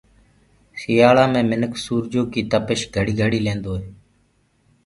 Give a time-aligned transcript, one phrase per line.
[0.79, 3.85] سيآݪآ مي منک سورجو ڪي تپش گھڙي گھڙي ليندوئي۔